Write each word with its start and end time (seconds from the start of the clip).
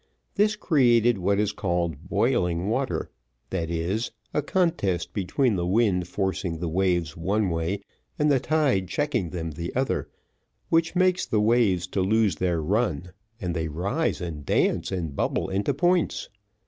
This 0.33 0.55
created 0.55 1.19
what 1.19 1.37
is 1.37 1.51
called 1.51 2.09
boiling 2.09 2.67
water, 2.69 3.11
that 3.51 3.69
is, 3.69 4.09
a 4.33 4.41
contest 4.41 5.13
between 5.13 5.55
the 5.57 5.65
wind 5.67 6.07
forcing 6.07 6.57
the 6.57 6.67
waves 6.67 7.15
one 7.15 7.51
way, 7.51 7.83
and 8.17 8.31
the 8.31 8.39
tide 8.39 8.87
checking 8.87 9.29
them 9.29 9.51
the 9.51 9.71
other, 9.75 10.09
which 10.69 10.95
makes 10.95 11.27
the 11.27 11.39
waves 11.39 11.85
to 11.89 12.01
lose 12.01 12.37
their 12.37 12.63
run, 12.63 13.11
and 13.39 13.55
they 13.55 13.67
rise, 13.67 14.21
and 14.21 14.43
dance, 14.43 14.91
and 14.91 15.15
bubble 15.15 15.49
into 15.49 15.71
points. 15.71 16.29